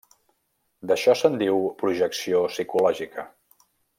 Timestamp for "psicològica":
2.55-3.29